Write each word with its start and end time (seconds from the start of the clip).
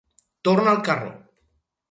Torna 0.49 0.73
el 0.77 0.81
carro. 0.89 1.13